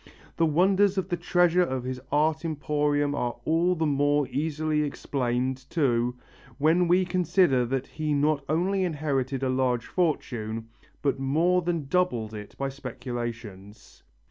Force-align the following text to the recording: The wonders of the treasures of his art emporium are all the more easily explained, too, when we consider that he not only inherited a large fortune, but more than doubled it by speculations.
The 0.35 0.47
wonders 0.47 0.97
of 0.97 1.09
the 1.09 1.15
treasures 1.15 1.67
of 1.69 1.83
his 1.83 2.01
art 2.11 2.43
emporium 2.43 3.13
are 3.13 3.37
all 3.45 3.75
the 3.75 3.85
more 3.85 4.27
easily 4.29 4.81
explained, 4.81 5.63
too, 5.69 6.15
when 6.57 6.87
we 6.87 7.05
consider 7.05 7.67
that 7.67 7.85
he 7.85 8.11
not 8.15 8.43
only 8.49 8.83
inherited 8.83 9.43
a 9.43 9.49
large 9.49 9.85
fortune, 9.85 10.69
but 11.03 11.19
more 11.19 11.61
than 11.61 11.85
doubled 11.85 12.33
it 12.33 12.55
by 12.57 12.67
speculations. 12.69 14.01